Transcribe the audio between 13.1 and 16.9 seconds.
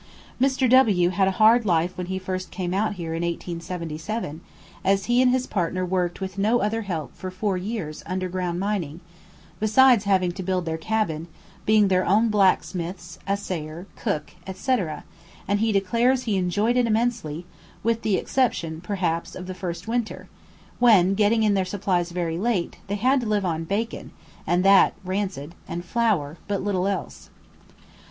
assayer, cook, &c., and he declares he enjoyed it